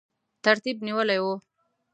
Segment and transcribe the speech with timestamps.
[0.45, 1.33] ترتیب نیولی وو.